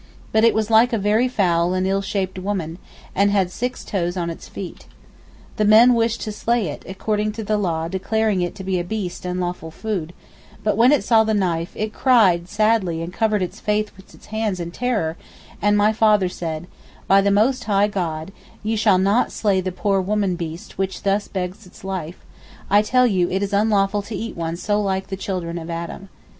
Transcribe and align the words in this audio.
But 0.31 0.43
it 0.43 0.55
was 0.55 0.71
like 0.71 0.93
a 0.93 0.97
very 0.97 1.27
foul 1.27 1.75
and 1.75 1.85
ill 1.85 2.01
shaped 2.01 2.39
woman, 2.39 2.79
and 3.13 3.29
had 3.29 3.51
six 3.51 3.85
toes 3.85 4.17
on 4.17 4.31
its 4.31 4.47
feet. 4.47 4.87
The 5.57 5.63
men 5.63 5.93
wished 5.93 6.21
to 6.21 6.31
slay 6.31 6.69
it, 6.69 6.83
according 6.89 7.33
to 7.33 7.43
the 7.43 7.59
law 7.59 7.87
declaring 7.87 8.41
it 8.41 8.55
to 8.55 8.63
be 8.63 8.79
a 8.79 8.83
beast 8.83 9.25
and 9.25 9.39
lawful 9.39 9.69
food, 9.69 10.13
but 10.63 10.75
when 10.75 10.91
it 10.91 11.03
saw 11.03 11.23
the 11.23 11.35
knife, 11.35 11.69
it 11.75 11.93
cried 11.93 12.49
sadly 12.49 12.99
and 13.03 13.13
covered 13.13 13.43
its 13.43 13.59
face 13.59 13.91
with 13.95 14.15
its 14.15 14.25
hands 14.33 14.59
in 14.59 14.71
terror, 14.71 15.17
and 15.61 15.77
my 15.77 15.93
father 15.93 16.29
said, 16.29 16.65
'By 17.07 17.21
the 17.21 17.29
Most 17.29 17.65
High 17.65 17.87
God, 17.87 18.31
ye 18.63 18.75
shall 18.75 18.97
not 18.97 19.31
slay 19.31 19.61
the 19.61 19.71
poor 19.71 20.01
woman 20.01 20.35
beast 20.35 20.79
which 20.79 21.03
thus 21.03 21.27
begs 21.27 21.67
its 21.67 21.83
life; 21.83 22.25
I 22.71 22.81
tell 22.81 23.05
you 23.05 23.29
it 23.29 23.43
is 23.43 23.53
unlawful 23.53 24.01
to 24.01 24.15
eat 24.15 24.35
one 24.35 24.55
so 24.57 24.81
like 24.81 25.09
the 25.09 25.15
children 25.15 25.59
of 25.59 25.69
Adam. 25.69 26.09